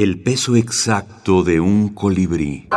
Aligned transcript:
El 0.00 0.22
peso 0.22 0.54
exacto 0.54 1.42
de 1.42 1.58
un 1.58 1.88
colibrí. 1.88 2.68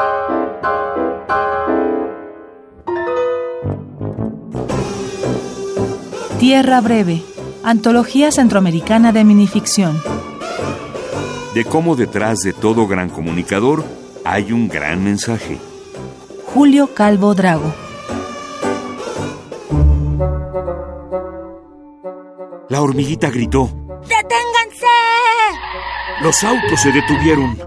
Tierra 6.40 6.82
Breve, 6.82 7.22
Antología 7.64 8.32
Centroamericana 8.32 9.12
de 9.12 9.24
Minificción. 9.24 10.02
De 11.54 11.64
cómo 11.64 11.96
detrás 11.96 12.40
de 12.40 12.54
todo 12.54 12.88
gran 12.88 13.10
comunicador 13.10 13.86
hay 14.26 14.52
un 14.52 14.68
gran 14.68 15.04
mensaje. 15.04 15.60
Julio 16.48 16.96
Calvo 16.96 17.36
Drago. 17.36 17.72
La 22.68 22.82
hormiguita 22.82 23.30
gritó. 23.30 23.70
¡Deténganse! 24.10 24.51
Los 26.24 26.44
autos 26.44 26.80
se 26.80 26.92
detuvieron. 26.92 27.58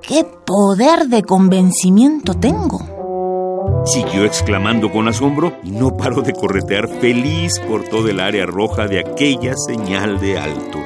¡Qué 0.00 0.24
poder 0.46 1.08
de 1.08 1.22
convencimiento 1.22 2.34
tengo! 2.34 3.82
Siguió 3.84 4.24
exclamando 4.24 4.92
con 4.92 5.08
asombro 5.08 5.54
y 5.64 5.72
no 5.72 5.96
paró 5.96 6.22
de 6.22 6.32
corretear 6.32 6.88
feliz 7.00 7.58
por 7.58 7.82
todo 7.82 8.08
el 8.08 8.20
área 8.20 8.46
roja 8.46 8.86
de 8.86 9.00
aquella 9.00 9.54
señal 9.56 10.20
de 10.20 10.38
alto. 10.38 10.78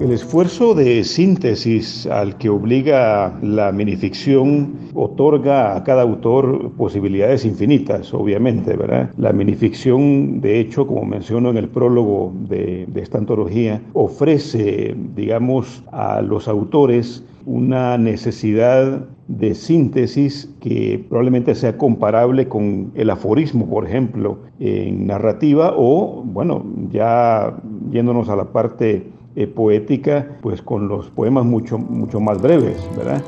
El 0.00 0.12
esfuerzo 0.12 0.74
de 0.74 1.04
síntesis 1.04 2.06
al 2.06 2.38
que 2.38 2.48
obliga 2.48 3.38
la 3.42 3.70
minificción 3.70 4.72
otorga 4.94 5.76
a 5.76 5.84
cada 5.84 6.00
autor 6.00 6.72
posibilidades 6.78 7.44
infinitas, 7.44 8.14
obviamente, 8.14 8.74
¿verdad? 8.78 9.10
La 9.18 9.34
minificción, 9.34 10.40
de 10.40 10.58
hecho, 10.58 10.86
como 10.86 11.04
menciono 11.04 11.50
en 11.50 11.58
el 11.58 11.68
prólogo 11.68 12.32
de, 12.48 12.86
de 12.88 13.02
esta 13.02 13.18
antología, 13.18 13.82
ofrece, 13.92 14.96
digamos, 15.14 15.84
a 15.92 16.22
los 16.22 16.48
autores 16.48 17.22
una 17.44 17.98
necesidad 17.98 19.06
de 19.28 19.54
síntesis 19.54 20.50
que 20.60 21.04
probablemente 21.10 21.54
sea 21.54 21.76
comparable 21.76 22.48
con 22.48 22.90
el 22.94 23.10
aforismo, 23.10 23.68
por 23.68 23.86
ejemplo, 23.86 24.38
en 24.60 25.06
narrativa 25.06 25.74
o, 25.76 26.22
bueno, 26.24 26.64
ya 26.90 27.54
yéndonos 27.90 28.30
a 28.30 28.36
la 28.36 28.46
parte 28.46 29.19
eh, 29.40 29.46
poética, 29.46 30.36
pues 30.42 30.60
con 30.60 30.86
los 30.86 31.08
poemas 31.08 31.46
mucho, 31.46 31.78
mucho 31.78 32.20
más 32.20 32.42
breves, 32.42 32.76
¿verdad? 32.94 33.22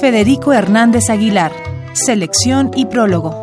Federico 0.00 0.52
Hernández 0.52 1.10
Aguilar, 1.10 1.50
selección 1.92 2.70
y 2.76 2.86
prólogo. 2.86 3.42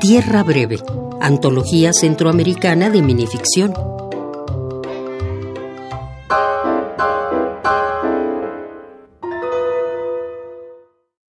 Tierra 0.00 0.42
Breve, 0.42 0.78
Antología 1.20 1.92
Centroamericana 1.92 2.90
de 2.90 3.00
Minificción. 3.00 3.93